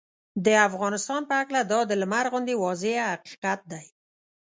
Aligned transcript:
د 0.45 0.47
افغانستان 0.67 1.21
په 1.29 1.33
هکله 1.39 1.61
دا 1.71 1.79
د 1.87 1.91
لمر 2.01 2.25
غوندې 2.31 2.55
واضحه 2.63 3.05
حقیقت 3.13 3.59
دی 3.71 3.85